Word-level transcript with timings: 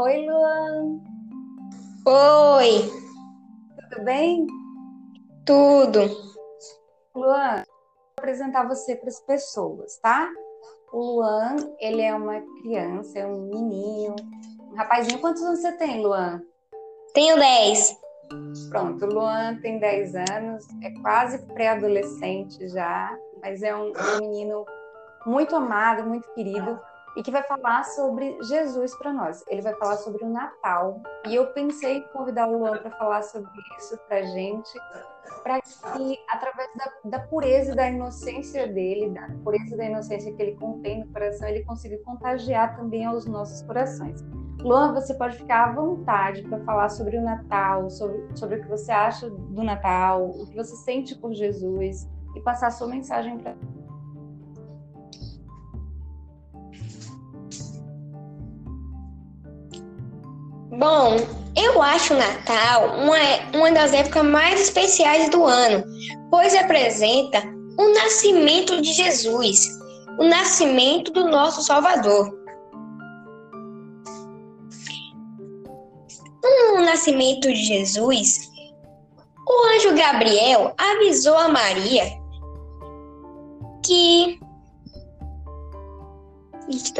Oi, 0.00 0.26
Luan. 0.26 0.98
Oi, 2.06 2.90
Tudo 3.90 4.02
bem? 4.02 4.46
tudo. 5.44 6.00
Luan, 7.14 7.56
vou 7.56 7.66
apresentar 8.18 8.66
você 8.66 8.96
para 8.96 9.10
as 9.10 9.20
pessoas, 9.20 9.98
tá? 9.98 10.26
O 10.90 11.16
Luan, 11.16 11.54
ele 11.78 12.00
é 12.00 12.14
uma 12.14 12.40
criança, 12.62 13.18
é 13.18 13.26
um 13.26 13.42
menino, 13.42 14.16
um 14.72 14.74
rapazinho. 14.74 15.20
Quantos 15.20 15.42
anos 15.42 15.60
você 15.60 15.72
tem, 15.72 16.00
Luan? 16.00 16.40
Tenho 17.12 17.36
10. 17.36 17.94
Pronto, 18.70 19.04
o 19.04 19.12
Luan 19.12 19.60
tem 19.60 19.78
10 19.78 20.14
anos, 20.14 20.64
é 20.82 20.90
quase 21.02 21.44
pré-adolescente 21.52 22.66
já, 22.68 23.14
mas 23.42 23.62
é 23.62 23.76
um, 23.76 23.92
um 23.92 24.18
menino 24.18 24.64
muito 25.26 25.54
amado, 25.54 26.08
muito 26.08 26.26
querido, 26.32 26.80
e 27.16 27.22
que 27.22 27.30
vai 27.30 27.42
falar 27.42 27.84
sobre 27.84 28.38
Jesus 28.42 28.94
para 28.96 29.12
nós. 29.12 29.44
Ele 29.48 29.62
vai 29.62 29.74
falar 29.74 29.96
sobre 29.96 30.24
o 30.24 30.28
Natal. 30.28 31.02
E 31.26 31.34
eu 31.34 31.46
pensei 31.48 31.98
em 31.98 32.08
convidar 32.08 32.48
o 32.48 32.58
Luan 32.58 32.78
para 32.78 32.90
falar 32.92 33.22
sobre 33.22 33.50
isso 33.78 33.98
para 34.08 34.22
gente, 34.22 34.70
para 35.42 35.60
que, 35.60 36.18
através 36.28 36.68
da, 36.76 37.18
da 37.18 37.20
pureza 37.26 37.72
e 37.72 37.76
da 37.76 37.88
inocência 37.88 38.68
dele, 38.68 39.10
da 39.10 39.28
pureza 39.42 39.74
e 39.74 39.78
da 39.78 39.84
inocência 39.86 40.32
que 40.32 40.42
ele 40.42 40.56
contém 40.56 41.00
no 41.00 41.12
coração, 41.12 41.48
ele 41.48 41.64
consiga 41.64 41.98
contagiar 42.04 42.76
também 42.76 43.04
aos 43.04 43.26
nossos 43.26 43.62
corações. 43.62 44.22
Luan, 44.62 44.92
você 44.92 45.14
pode 45.14 45.38
ficar 45.38 45.70
à 45.70 45.72
vontade 45.72 46.42
para 46.42 46.60
falar 46.60 46.90
sobre 46.90 47.16
o 47.16 47.22
Natal, 47.22 47.88
sobre, 47.88 48.36
sobre 48.36 48.56
o 48.56 48.62
que 48.62 48.68
você 48.68 48.92
acha 48.92 49.28
do 49.30 49.62
Natal, 49.62 50.28
o 50.28 50.46
que 50.46 50.54
você 50.54 50.76
sente 50.76 51.14
por 51.16 51.32
Jesus 51.32 52.06
e 52.36 52.40
passar 52.40 52.66
a 52.66 52.70
sua 52.70 52.86
mensagem 52.86 53.38
para 53.38 53.56
Bom, 60.70 61.16
eu 61.56 61.82
acho 61.82 62.14
o 62.14 62.16
Natal 62.16 62.96
uma, 62.98 63.16
uma 63.58 63.72
das 63.72 63.92
épocas 63.92 64.24
mais 64.24 64.60
especiais 64.60 65.28
do 65.28 65.44
ano, 65.44 65.82
pois 66.30 66.52
representa 66.52 67.42
o 67.76 67.92
nascimento 67.92 68.80
de 68.80 68.92
Jesus, 68.92 69.66
o 70.16 70.24
nascimento 70.24 71.10
do 71.12 71.28
nosso 71.28 71.62
Salvador. 71.62 72.32
No 76.42 76.82
nascimento 76.82 77.48
de 77.48 77.64
Jesus, 77.64 78.48
o 79.48 79.74
anjo 79.74 79.96
Gabriel 79.96 80.72
avisou 80.78 81.36
a 81.36 81.48
Maria 81.48 82.04
que. 83.84 84.38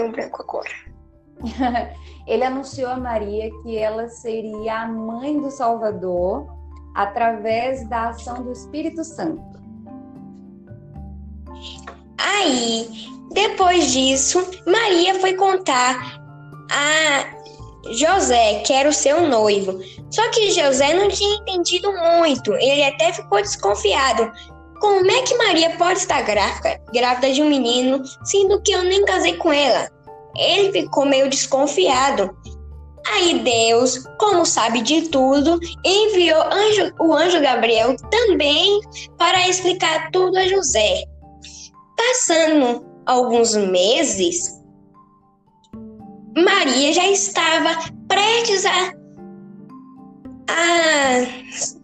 Um 0.00 0.10
branco 0.10 0.42
agora. 0.42 0.89
Ele 2.26 2.44
anunciou 2.44 2.90
a 2.90 2.96
Maria 2.96 3.50
que 3.62 3.76
ela 3.76 4.08
seria 4.08 4.82
a 4.82 4.88
mãe 4.88 5.38
do 5.38 5.50
Salvador 5.50 6.46
através 6.94 7.88
da 7.88 8.10
ação 8.10 8.42
do 8.42 8.52
Espírito 8.52 9.02
Santo. 9.04 9.58
Aí, 12.18 12.88
depois 13.32 13.92
disso, 13.92 14.44
Maria 14.66 15.18
foi 15.20 15.34
contar 15.34 16.20
a 16.70 17.40
José, 17.92 18.60
que 18.60 18.72
era 18.72 18.88
o 18.88 18.92
seu 18.92 19.26
noivo. 19.26 19.80
Só 20.10 20.28
que 20.30 20.50
José 20.50 20.94
não 20.94 21.08
tinha 21.08 21.36
entendido 21.36 21.92
muito, 21.92 22.52
ele 22.54 22.84
até 22.84 23.12
ficou 23.12 23.40
desconfiado. 23.40 24.30
Como 24.80 25.10
é 25.10 25.22
que 25.22 25.36
Maria 25.36 25.76
pode 25.76 25.98
estar 25.98 26.22
grávida, 26.22 26.80
grávida 26.92 27.32
de 27.32 27.42
um 27.42 27.48
menino, 27.48 28.02
sendo 28.24 28.62
que 28.62 28.72
eu 28.72 28.82
nem 28.82 29.04
casei 29.04 29.36
com 29.36 29.52
ela? 29.52 29.90
Ele 30.36 30.72
ficou 30.72 31.06
meio 31.06 31.28
desconfiado. 31.28 32.36
Aí 33.06 33.40
Deus, 33.40 34.04
como 34.18 34.44
sabe 34.44 34.82
de 34.82 35.08
tudo, 35.08 35.58
enviou 35.84 36.42
anjo- 36.52 36.94
o 37.00 37.12
anjo 37.14 37.40
Gabriel 37.40 37.96
também 38.10 38.80
para 39.16 39.48
explicar 39.48 40.10
tudo 40.10 40.36
a 40.36 40.46
José. 40.46 41.04
Passando 41.96 42.86
alguns 43.06 43.54
meses, 43.54 44.60
Maria 46.36 46.92
já 46.92 47.08
estava 47.08 47.70
prestes 48.06 48.64
a, 48.66 48.92
a 50.48 51.79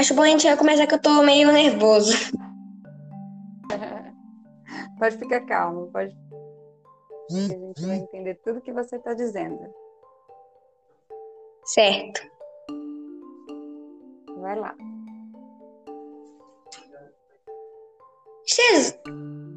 Acho 0.00 0.14
bom 0.14 0.22
a 0.22 0.28
gente 0.28 0.44
já 0.44 0.56
começar 0.56 0.86
que 0.86 0.94
eu 0.94 0.98
tô 0.98 1.22
meio 1.22 1.52
nervoso. 1.52 2.16
Pode 4.98 5.18
ficar 5.18 5.42
calmo, 5.42 5.90
pode. 5.92 6.16
A 7.30 7.34
gente 7.34 7.86
vai 7.86 7.96
entender 7.96 8.40
tudo 8.42 8.62
que 8.62 8.72
você 8.72 8.96
está 8.96 9.12
dizendo. 9.12 9.60
Certo. 11.66 12.22
Vai 14.38 14.58
lá. 14.58 14.74
Jesus- 18.46 18.98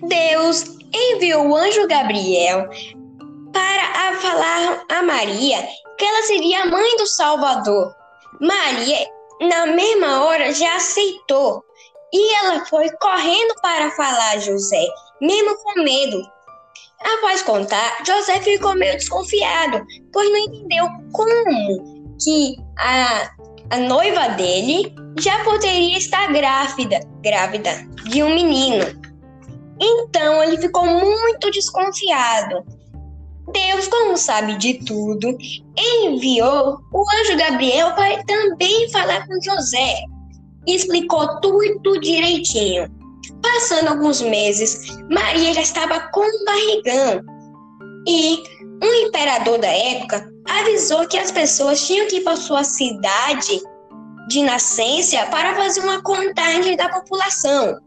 Deus 0.09 0.65
enviou 0.93 1.47
o 1.47 1.55
anjo 1.55 1.87
Gabriel 1.87 2.67
para 3.53 4.09
a 4.09 4.15
falar 4.15 4.85
a 4.91 5.03
Maria 5.03 5.65
que 5.97 6.03
ela 6.03 6.21
seria 6.23 6.63
a 6.63 6.65
mãe 6.67 6.97
do 6.97 7.07
Salvador. 7.07 7.95
Maria, 8.41 8.97
na 9.47 9.67
mesma 9.67 10.23
hora, 10.23 10.53
já 10.53 10.75
aceitou 10.75 11.63
e 12.13 12.35
ela 12.35 12.65
foi 12.65 12.89
correndo 13.01 13.55
para 13.61 13.89
falar 13.91 14.31
a 14.33 14.39
José, 14.39 14.85
mesmo 15.19 15.55
com 15.63 15.81
medo. 15.81 16.21
Após 17.15 17.41
contar, 17.41 18.03
José 18.05 18.39
ficou 18.39 18.75
meio 18.75 18.93
desconfiado, 18.93 19.83
pois 20.11 20.31
não 20.31 20.37
entendeu 20.37 20.87
como 21.11 22.15
que 22.21 22.55
a, 22.77 23.29
a 23.71 23.77
noiva 23.77 24.29
dele 24.29 24.93
já 25.19 25.43
poderia 25.43 25.97
estar 25.97 26.31
grávida, 26.31 26.99
grávida 27.21 27.71
de 28.05 28.23
um 28.23 28.33
menino. 28.33 28.85
Então 29.81 30.43
ele 30.43 30.57
ficou 30.57 30.85
muito 30.85 31.51
desconfiado. 31.51 32.63
Deus, 33.51 33.87
como 33.87 34.17
sabe 34.17 34.55
de 34.57 34.75
tudo, 34.85 35.37
enviou 35.77 36.79
o 36.91 37.03
anjo 37.21 37.37
Gabriel 37.37 37.93
para 37.93 38.23
também 38.23 38.89
falar 38.89 39.27
com 39.27 39.41
José. 39.41 39.95
Explicou 40.65 41.41
tudo 41.41 41.99
direitinho. 41.99 42.89
Passando 43.41 43.89
alguns 43.89 44.21
meses, 44.21 44.97
Maria 45.09 45.53
já 45.53 45.61
estava 45.61 45.99
com 46.11 46.21
um 46.21 46.45
barrigão. 46.45 47.21
E 48.07 48.43
um 48.81 49.07
imperador 49.07 49.59
da 49.59 49.67
época 49.67 50.29
avisou 50.49 51.07
que 51.07 51.17
as 51.17 51.31
pessoas 51.31 51.85
tinham 51.85 52.07
que 52.07 52.17
ir 52.17 52.21
para 52.21 52.35
sua 52.35 52.63
cidade 52.63 53.61
de 54.29 54.41
nascença 54.43 55.25
para 55.27 55.55
fazer 55.55 55.81
uma 55.81 56.01
contagem 56.01 56.75
da 56.77 56.89
população. 56.89 57.77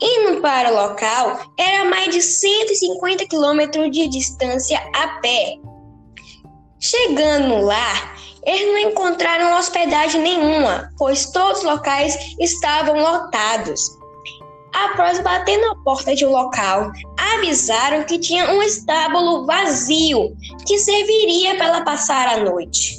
Indo 0.00 0.40
para 0.40 0.70
o 0.70 0.74
local, 0.74 1.40
era 1.58 1.84
mais 1.84 2.14
de 2.14 2.22
150 2.22 3.26
quilômetros 3.26 3.90
de 3.90 4.08
distância 4.08 4.78
a 4.94 5.20
pé. 5.20 5.56
Chegando 6.80 7.60
lá, 7.62 8.14
eles 8.46 8.68
não 8.68 8.78
encontraram 8.78 9.58
hospedagem 9.58 10.20
nenhuma, 10.20 10.90
pois 10.96 11.26
todos 11.32 11.58
os 11.58 11.64
locais 11.64 12.16
estavam 12.38 12.96
lotados. 12.96 13.80
Após 14.72 15.18
bater 15.20 15.58
na 15.58 15.74
porta 15.82 16.14
de 16.14 16.24
um 16.24 16.30
local, 16.30 16.92
avisaram 17.34 18.04
que 18.04 18.18
tinha 18.18 18.52
um 18.52 18.62
estábulo 18.62 19.46
vazio 19.46 20.36
que 20.66 20.78
serviria 20.78 21.56
para 21.56 21.66
ela 21.66 21.84
passar 21.84 22.28
a 22.28 22.44
noite. 22.44 22.98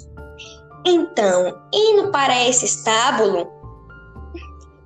Então, 0.86 1.58
indo 1.74 2.12
para 2.12 2.48
esse 2.48 2.66
estábulo, 2.66 3.59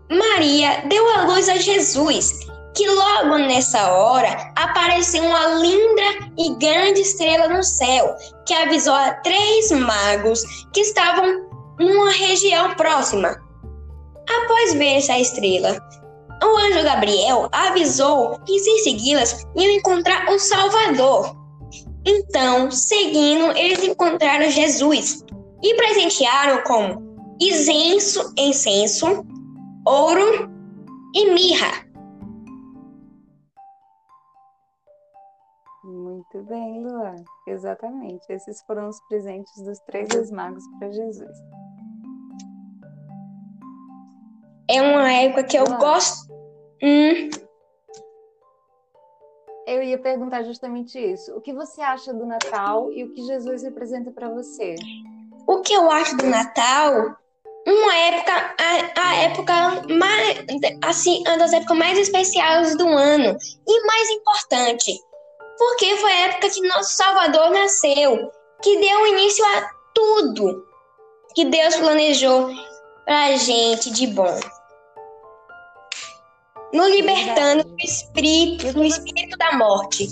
Maria 0.10 0.84
deu 0.88 1.10
a 1.16 1.26
luz 1.26 1.48
a 1.50 1.56
Jesus, 1.56 2.40
que 2.76 2.88
logo 2.88 3.38
nessa 3.38 3.92
hora 3.94 4.52
apareceu 4.56 5.24
uma 5.24 5.48
linda 5.56 6.30
e 6.38 6.54
grande 6.56 7.02
estrela 7.02 7.48
no 7.48 7.64
céu, 7.64 8.16
que 8.46 8.54
avisou 8.54 8.94
a 8.94 9.14
três 9.16 9.72
magos 9.72 10.44
que 10.74 10.82
estavam 10.82 11.48
numa 11.80 12.12
região 12.12 12.74
próxima. 12.76 13.42
Após 14.30 14.74
ver 14.74 14.98
essa 14.98 15.18
estrela, 15.20 15.78
o 16.44 16.58
anjo 16.58 16.84
Gabriel 16.84 17.48
avisou 17.52 18.40
que 18.46 18.60
se 18.60 18.80
segui-las 18.80 19.46
iam 19.56 19.72
encontrar 19.72 20.30
o 20.30 20.40
Salvador. 20.40 21.36
Então, 22.06 22.70
seguindo, 22.70 23.56
eles 23.58 23.84
encontraram 23.84 24.50
Jesus 24.50 25.24
e 25.62 25.74
presentearam 25.76 26.62
com 26.64 27.14
incenso, 27.40 28.34
incenso, 28.38 29.26
ouro 29.86 30.50
e 31.16 31.32
mirra. 31.34 31.84
Muito 35.84 36.42
bem, 36.44 36.82
Luan. 36.82 37.16
Exatamente. 37.48 38.26
Esses 38.30 38.62
foram 38.62 38.88
os 38.88 39.00
presentes 39.08 39.54
dos 39.64 39.80
três 39.80 40.32
magos 40.32 40.64
para 40.80 40.92
Jesus. 40.92 41.38
É 44.70 44.82
uma 44.82 45.12
época 45.12 45.44
que 45.44 45.58
eu 45.58 45.66
Ah. 45.70 45.78
gosto. 45.78 46.32
Hum, 46.82 47.30
Eu 49.66 49.82
ia 49.82 49.98
perguntar 49.98 50.44
justamente 50.44 51.00
isso. 51.00 51.34
O 51.38 51.40
que 51.42 51.54
você 51.54 51.82
acha 51.82 52.14
do 52.14 52.26
Natal 52.26 52.92
e 52.92 53.06
o 53.06 53.14
que 53.14 53.22
Jesus 53.24 53.64
representa 53.64 54.12
para 54.12 54.28
você? 54.28 54.76
O 55.48 55.62
que 55.62 55.72
eu 55.74 55.90
acho 55.90 56.18
do 56.18 56.26
Natal? 56.28 57.16
Uma 57.66 57.96
época, 57.96 58.56
a, 58.60 59.02
a, 59.02 59.16
época 59.24 59.54
mais, 59.94 60.46
assim, 60.84 61.24
uma 61.26 61.38
das 61.38 61.54
épocas 61.54 61.78
mais 61.78 61.98
especiais 61.98 62.76
do 62.76 62.88
ano 62.88 63.38
e 63.68 63.86
mais 63.86 64.10
importante, 64.10 65.00
porque 65.58 65.96
foi 65.98 66.12
a 66.12 66.20
época 66.28 66.50
que 66.50 66.68
nosso 66.68 66.96
Salvador 66.96 67.52
nasceu, 67.52 68.32
que 68.62 68.80
deu 68.80 69.08
início 69.08 69.46
a 69.46 69.70
tudo 69.94 70.66
que 71.34 71.46
Deus 71.46 71.76
planejou 71.78 72.50
pra 73.06 73.38
gente 73.38 73.92
de 73.92 74.08
bom 74.08 74.40
nos 76.74 76.90
libertando 76.90 77.64
do 77.64 77.80
espírito, 77.80 78.74
do 78.74 78.84
espírito 78.84 79.38
da 79.38 79.56
morte. 79.56 80.08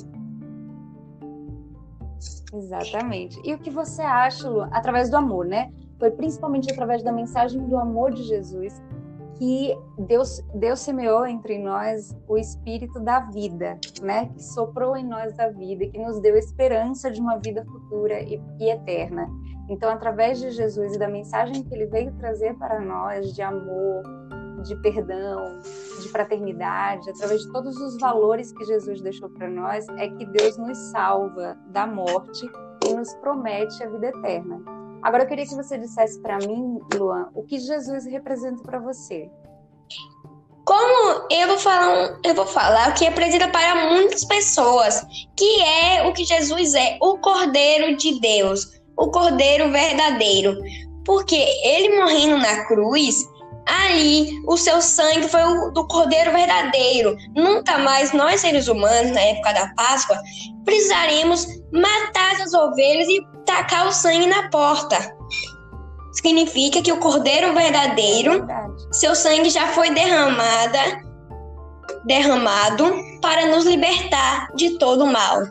Exatamente. 2.53 3.41
E 3.43 3.53
o 3.53 3.57
que 3.57 3.71
você 3.71 4.03
acha, 4.03 4.47
Lu, 4.47 4.61
através 4.71 5.09
do 5.09 5.17
amor, 5.17 5.45
né? 5.45 5.71
Foi 6.01 6.09
principalmente 6.09 6.73
através 6.73 7.03
da 7.03 7.11
mensagem 7.11 7.61
do 7.67 7.77
amor 7.77 8.11
de 8.11 8.23
Jesus 8.23 8.81
que 9.37 9.77
Deus, 9.99 10.43
Deus 10.55 10.79
semeou 10.79 11.27
entre 11.27 11.59
nós 11.59 12.17
o 12.27 12.39
espírito 12.39 12.99
da 12.99 13.19
vida, 13.19 13.79
né? 14.01 14.25
Que 14.33 14.43
soprou 14.43 14.97
em 14.97 15.05
nós 15.05 15.39
a 15.39 15.49
vida, 15.49 15.85
que 15.85 15.99
nos 15.99 16.19
deu 16.19 16.35
esperança 16.35 17.11
de 17.11 17.21
uma 17.21 17.37
vida 17.37 17.63
futura 17.65 18.19
e, 18.19 18.41
e 18.59 18.69
eterna. 18.71 19.29
Então, 19.69 19.91
através 19.91 20.39
de 20.39 20.49
Jesus 20.49 20.95
e 20.95 20.99
da 20.99 21.07
mensagem 21.07 21.63
que 21.63 21.73
ele 21.73 21.85
veio 21.85 22.11
trazer 22.17 22.55
para 22.55 22.81
nós 22.81 23.31
de 23.33 23.43
amor, 23.43 24.03
de 24.63 24.75
perdão, 24.77 25.59
de 26.01 26.09
fraternidade, 26.09 27.11
através 27.11 27.41
de 27.41 27.51
todos 27.51 27.77
os 27.77 27.99
valores 27.99 28.51
que 28.51 28.65
Jesus 28.65 29.01
deixou 29.01 29.29
para 29.29 29.47
nós, 29.47 29.87
é 29.97 30.07
que 30.07 30.25
Deus 30.25 30.57
nos 30.57 30.77
salva 30.91 31.55
da 31.67 31.85
morte 31.85 32.49
e 32.87 32.93
nos 32.93 33.13
promete 33.15 33.83
a 33.83 33.89
vida 33.89 34.07
eterna. 34.07 34.80
Agora 35.03 35.23
eu 35.23 35.27
queria 35.27 35.45
que 35.45 35.55
você 35.55 35.77
dissesse 35.77 36.19
para 36.21 36.37
mim, 36.37 36.79
Luan, 36.93 37.29
o 37.33 37.43
que 37.43 37.59
Jesus 37.59 38.05
representa 38.05 38.61
para 38.63 38.79
você. 38.79 39.29
Como 40.63 41.27
eu 41.31 41.47
vou 41.47 41.57
falar, 41.57 42.19
eu 42.23 42.35
vou 42.35 42.45
falar 42.45 42.89
o 42.89 42.93
que 42.93 43.05
representa 43.05 43.47
para 43.49 43.89
muitas 43.89 44.23
pessoas, 44.23 45.01
que 45.35 45.61
é 45.61 46.07
o 46.07 46.13
que 46.13 46.23
Jesus 46.23 46.73
é, 46.75 46.97
o 47.01 47.17
Cordeiro 47.17 47.97
de 47.97 48.19
Deus, 48.19 48.79
o 48.95 49.09
Cordeiro 49.09 49.71
verdadeiro. 49.71 50.61
Porque 51.03 51.35
ele 51.35 51.97
morrendo 51.99 52.37
na 52.37 52.65
cruz, 52.67 53.15
Ali, 53.65 54.41
o 54.47 54.57
seu 54.57 54.81
sangue 54.81 55.27
foi 55.27 55.43
o 55.43 55.71
do 55.71 55.87
cordeiro 55.87 56.31
verdadeiro. 56.31 57.15
Nunca 57.35 57.77
mais 57.77 58.11
nós, 58.11 58.41
seres 58.41 58.67
humanos, 58.67 59.11
na 59.11 59.21
época 59.21 59.53
da 59.53 59.73
Páscoa, 59.75 60.19
precisaremos 60.65 61.45
matar 61.71 62.41
as 62.41 62.53
ovelhas 62.53 63.07
e 63.07 63.21
tacar 63.45 63.87
o 63.87 63.91
sangue 63.91 64.27
na 64.27 64.49
porta. 64.49 64.97
Significa 66.13 66.81
que 66.81 66.91
o 66.91 66.99
cordeiro 66.99 67.53
verdadeiro, 67.53 68.45
seu 68.91 69.15
sangue 69.15 69.49
já 69.49 69.67
foi 69.67 69.91
derramada, 69.91 70.79
derramado 72.05 72.83
para 73.21 73.45
nos 73.47 73.65
libertar 73.65 74.51
de 74.55 74.77
todo 74.77 75.05
o 75.05 75.11
mal. 75.11 75.43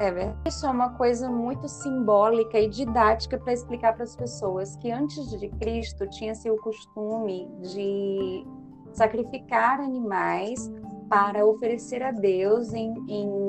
É 0.00 0.10
verdade. 0.10 0.38
Isso 0.46 0.66
é 0.66 0.70
uma 0.70 0.90
coisa 0.90 1.30
muito 1.30 1.68
simbólica 1.68 2.58
e 2.58 2.68
didática 2.68 3.38
para 3.38 3.52
explicar 3.52 3.94
para 3.94 4.04
as 4.04 4.14
pessoas 4.14 4.76
que 4.76 4.90
antes 4.90 5.30
de 5.38 5.48
Cristo 5.48 6.06
tinha-se 6.08 6.50
o 6.50 6.56
costume 6.56 7.48
de 7.62 8.44
sacrificar 8.94 9.80
animais 9.80 10.70
para 11.08 11.46
oferecer 11.46 12.02
a 12.02 12.10
Deus 12.10 12.72
em, 12.72 12.92
em, 13.08 13.46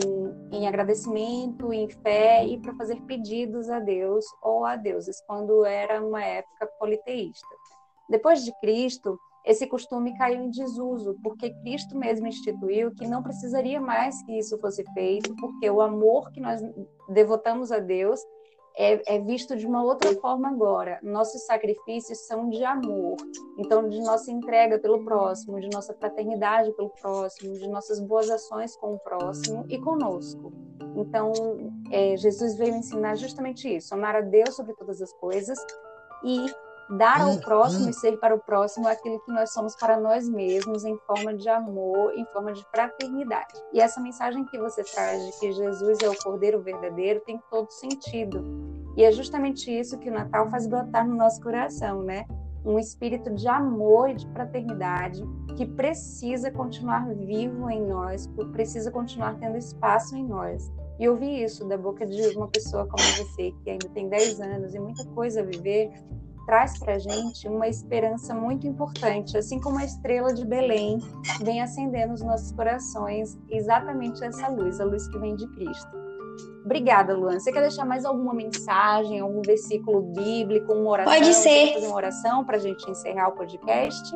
em 0.51 0.67
agradecimento, 0.67 1.71
em 1.71 1.89
fé 1.89 2.45
e 2.45 2.59
para 2.59 2.75
fazer 2.75 3.01
pedidos 3.03 3.69
a 3.69 3.79
Deus 3.79 4.25
ou 4.41 4.65
a 4.65 4.75
deuses, 4.75 5.21
quando 5.25 5.65
era 5.65 6.03
uma 6.05 6.23
época 6.23 6.67
politeísta. 6.79 7.47
Depois 8.09 8.43
de 8.43 8.51
Cristo, 8.59 9.17
esse 9.45 9.67
costume 9.67 10.17
caiu 10.17 10.43
em 10.43 10.49
desuso, 10.49 11.15
porque 11.23 11.53
Cristo 11.61 11.97
mesmo 11.97 12.27
instituiu 12.27 12.91
que 12.91 13.07
não 13.07 13.23
precisaria 13.23 13.79
mais 13.79 14.21
que 14.23 14.37
isso 14.37 14.57
fosse 14.59 14.83
feito, 14.93 15.35
porque 15.35 15.69
o 15.69 15.81
amor 15.81 16.31
que 16.31 16.41
nós 16.41 16.61
devotamos 17.09 17.71
a 17.71 17.79
Deus 17.79 18.19
é, 18.77 19.15
é, 19.15 19.19
visto 19.19 19.55
de 19.55 19.65
uma 19.65 19.83
outra 19.83 20.13
forma 20.15 20.49
agora. 20.49 20.99
Nossos 21.01 21.45
sacrifícios 21.45 22.19
são 22.27 22.49
de 22.49 22.63
amor, 22.63 23.15
então 23.57 23.87
de 23.87 23.99
nossa 24.01 24.31
entrega 24.31 24.77
pelo 24.79 25.03
próximo, 25.03 25.59
de 25.59 25.69
nossa 25.69 25.93
fraternidade 25.93 26.71
pelo 26.73 26.89
próximo, 26.89 27.53
de 27.53 27.67
nossas 27.67 27.99
boas 27.99 28.29
ações 28.29 28.75
com 28.75 28.93
o 28.95 28.99
próximo 28.99 29.65
e 29.69 29.77
conosco. 29.79 30.51
Então, 30.95 31.31
é, 31.91 32.15
Jesus 32.17 32.55
veio 32.57 32.75
ensinar 32.75 33.15
justamente 33.15 33.73
isso: 33.73 33.93
amar 33.93 34.15
a 34.15 34.21
Deus 34.21 34.55
sobre 34.55 34.73
todas 34.73 35.01
as 35.01 35.11
coisas 35.13 35.57
e 36.23 36.45
Dar 36.89 37.21
ao 37.21 37.39
próximo 37.39 37.89
e 37.89 37.93
ser 37.93 38.19
para 38.19 38.35
o 38.35 38.39
próximo 38.39 38.87
aquilo 38.87 39.19
que 39.21 39.31
nós 39.31 39.51
somos 39.51 39.75
para 39.75 39.99
nós 39.99 40.29
mesmos, 40.29 40.85
em 40.85 40.95
forma 40.99 41.33
de 41.33 41.49
amor, 41.49 42.13
em 42.13 42.25
forma 42.25 42.53
de 42.53 42.63
fraternidade. 42.65 43.53
E 43.73 43.81
essa 43.81 43.99
mensagem 43.99 44.45
que 44.45 44.57
você 44.59 44.83
traz 44.83 45.25
de 45.25 45.39
que 45.39 45.51
Jesus 45.51 45.97
é 46.03 46.09
o 46.09 46.15
Cordeiro 46.23 46.61
verdadeiro 46.61 47.21
tem 47.21 47.41
todo 47.49 47.71
sentido. 47.71 48.45
E 48.95 49.03
é 49.03 49.11
justamente 49.11 49.71
isso 49.71 49.97
que 49.97 50.09
o 50.09 50.13
Natal 50.13 50.49
faz 50.49 50.67
brotar 50.67 51.07
no 51.07 51.15
nosso 51.15 51.41
coração, 51.41 52.03
né? 52.03 52.25
Um 52.63 52.77
espírito 52.77 53.33
de 53.33 53.47
amor 53.47 54.09
e 54.09 54.15
de 54.15 54.27
fraternidade 54.31 55.23
que 55.55 55.65
precisa 55.65 56.51
continuar 56.51 57.07
vivo 57.15 57.69
em 57.69 57.81
nós, 57.81 58.27
precisa 58.51 58.91
continuar 58.91 59.37
tendo 59.39 59.57
espaço 59.57 60.15
em 60.15 60.25
nós. 60.25 60.71
E 60.99 61.09
ouvir 61.09 61.43
isso 61.43 61.67
da 61.67 61.77
boca 61.77 62.05
de 62.05 62.37
uma 62.37 62.47
pessoa 62.47 62.87
como 62.87 63.03
você, 63.17 63.51
que 63.63 63.69
ainda 63.69 63.89
tem 63.89 64.07
10 64.07 64.39
anos 64.39 64.73
e 64.73 64.79
muita 64.79 65.05
coisa 65.09 65.41
a 65.41 65.43
viver, 65.43 65.91
traz 66.45 66.77
para 66.77 66.95
a 66.95 66.99
gente 66.99 67.47
uma 67.47 67.67
esperança 67.67 68.33
muito 68.33 68.67
importante, 68.67 69.37
assim 69.37 69.59
como 69.59 69.79
a 69.79 69.85
estrela 69.85 70.33
de 70.33 70.45
Belém 70.45 70.99
vem 71.43 71.61
acendendo 71.61 72.13
os 72.13 72.21
nossos 72.21 72.51
corações 72.51 73.37
exatamente 73.49 74.23
essa 74.23 74.47
luz, 74.47 74.79
a 74.79 74.85
luz 74.85 75.07
que 75.07 75.17
vem 75.19 75.35
de 75.35 75.47
Cristo. 75.55 76.05
Obrigada, 76.63 77.15
Luan. 77.15 77.39
Você 77.39 77.51
quer 77.51 77.61
deixar 77.61 77.85
mais 77.85 78.05
alguma 78.05 78.33
mensagem, 78.33 79.19
algum 79.19 79.41
versículo 79.41 80.01
bíblico, 80.01 80.73
uma 80.73 80.89
oração? 80.89 81.13
Pode 81.13 81.33
ser. 81.33 81.73
Fazer 81.73 81.87
uma 81.87 81.95
oração 81.95 82.43
para 82.43 82.57
a 82.57 82.59
gente 82.59 82.89
encerrar 82.89 83.29
o 83.29 83.31
podcast? 83.33 84.11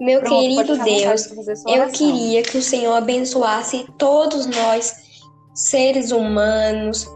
Meu 0.00 0.20
Pronto, 0.20 0.40
querido 0.40 0.78
Deus, 0.82 1.30
eu 1.66 1.88
queria 1.92 2.42
que 2.42 2.56
o 2.56 2.62
Senhor 2.62 2.94
abençoasse 2.94 3.86
todos 3.98 4.46
nós, 4.46 4.94
seres 5.52 6.10
humanos, 6.10 7.06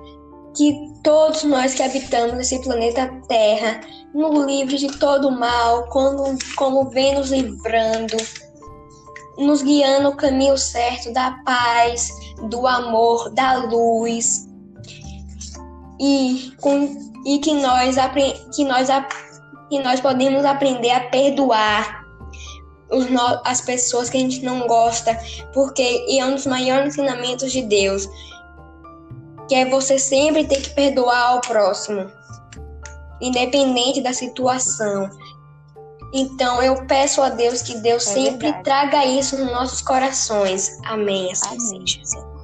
que 0.55 0.94
todos 1.05 1.45
nós 1.45 1.75
que 1.75 1.83
habitamos 1.83 2.39
esse 2.41 2.59
planeta 2.61 3.07
Terra, 3.29 3.81
nos 4.13 4.45
livre 4.47 4.77
de 4.77 4.89
todo 4.99 5.31
mal, 5.31 5.87
quando, 5.91 6.37
como 6.57 6.89
vem 6.91 7.15
nos 7.15 7.31
livrando, 7.31 8.17
nos 9.39 9.63
guiando 9.63 10.09
o 10.09 10.17
caminho 10.17 10.57
certo 10.57 11.13
da 11.13 11.33
paz, 11.45 12.09
do 12.49 12.67
amor, 12.67 13.31
da 13.31 13.59
luz. 13.59 14.49
E, 16.01 16.53
com, 16.61 16.97
e 17.25 17.39
que, 17.39 17.53
nós, 17.55 17.97
que, 18.57 18.65
nós, 18.65 18.89
que 19.69 19.79
nós 19.81 20.01
podemos 20.01 20.45
aprender 20.45 20.91
a 20.91 21.01
perdoar 21.11 22.03
as 23.45 23.61
pessoas 23.61 24.09
que 24.09 24.17
a 24.17 24.21
gente 24.21 24.43
não 24.43 24.67
gosta, 24.67 25.19
porque 25.53 26.07
é 26.09 26.25
um 26.25 26.35
dos 26.35 26.47
maiores 26.47 26.95
ensinamentos 26.95 27.53
de 27.53 27.63
Deus 27.63 28.09
que 29.49 29.55
é 29.55 29.69
você 29.69 29.99
sempre 29.99 30.47
ter 30.47 30.61
que 30.61 30.71
perdoar 30.71 31.37
o 31.37 31.41
próximo, 31.41 32.11
independente 33.21 34.01
da 34.01 34.13
situação. 34.13 35.11
Então 36.13 36.63
eu 36.63 36.87
peço 36.87 37.21
a 37.23 37.29
Deus 37.29 37.61
que 37.63 37.77
Deus 37.79 38.07
é 38.07 38.15
sempre 38.15 38.53
verdade. 38.53 38.65
traga 38.65 39.05
isso 39.05 39.37
nos 39.37 39.51
nossos 39.53 39.83
corações. 39.83 40.79
Amém. 40.87 41.33
Assim 41.33 41.57
Amém. 41.57 41.87
seja. 41.87 42.35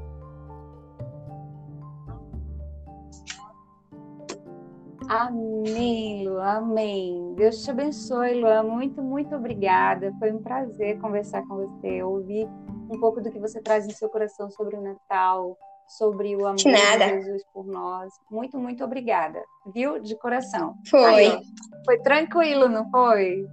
Amém, 5.08 6.28
Lu, 6.28 6.38
amém. 6.38 7.34
Deus 7.34 7.64
te 7.64 7.70
abençoe, 7.72 8.40
Luan. 8.40 8.62
Muito, 8.62 9.02
muito 9.02 9.34
obrigada. 9.34 10.12
Foi 10.20 10.30
um 10.30 10.40
prazer 10.40 11.00
conversar 11.00 11.42
com 11.48 11.56
você, 11.56 12.00
ouvir 12.00 12.48
um 12.88 13.00
pouco 13.00 13.20
do 13.20 13.28
que 13.28 13.40
você 13.40 13.60
traz 13.60 13.86
em 13.86 13.90
seu 13.90 14.08
coração 14.08 14.48
sobre 14.50 14.76
o 14.76 14.80
Natal, 14.80 15.58
sobre 15.90 16.36
o 16.36 16.46
amor 16.46 16.56
de, 16.56 16.64
de 16.64 17.22
Jesus 17.22 17.42
por 17.52 17.66
nós. 17.66 18.12
Muito, 18.30 18.58
muito 18.58 18.84
obrigada, 18.84 19.42
viu? 19.66 19.98
De 19.98 20.16
coração. 20.16 20.74
Foi. 20.88 21.04
Aí, 21.04 21.40
foi 21.84 21.98
tranquilo, 21.98 22.68
não 22.68 22.88
foi? 22.90 23.44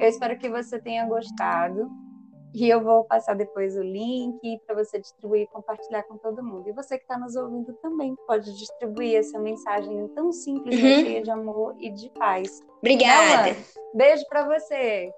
Eu 0.00 0.08
espero 0.08 0.38
que 0.38 0.48
você 0.48 0.78
tenha 0.78 1.06
gostado. 1.06 1.90
E 2.54 2.68
eu 2.68 2.80
vou 2.80 3.02
passar 3.02 3.34
depois 3.34 3.76
o 3.76 3.82
link 3.82 4.38
para 4.64 4.76
você 4.76 5.00
distribuir 5.00 5.42
e 5.42 5.46
compartilhar 5.48 6.04
com 6.04 6.16
todo 6.16 6.40
mundo. 6.40 6.68
E 6.68 6.72
você 6.72 6.96
que 6.96 7.02
está 7.02 7.18
nos 7.18 7.34
ouvindo 7.34 7.72
também 7.82 8.14
pode 8.28 8.56
distribuir 8.56 9.16
essa 9.16 9.40
mensagem 9.40 10.06
tão 10.14 10.30
simples, 10.30 10.76
uhum. 10.76 11.04
cheia 11.04 11.22
de 11.22 11.30
amor 11.32 11.74
e 11.80 11.90
de 11.90 12.08
paz. 12.10 12.62
Obrigada. 12.78 13.56
beijo 13.92 14.24
para 14.28 14.46
você. 14.46 15.10